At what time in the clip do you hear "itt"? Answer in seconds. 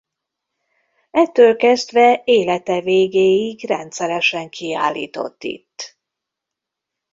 5.43-5.97